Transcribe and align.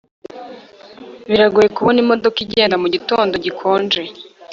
Biragoye 1.29 1.69
kubona 1.77 1.97
imodoka 2.03 2.37
igenda 2.45 2.75
mugitondo 2.83 3.33
gikonje 3.45 4.01